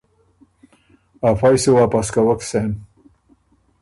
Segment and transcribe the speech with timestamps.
[1.27, 2.69] ا فئ سُو واپس کوَک سېن۔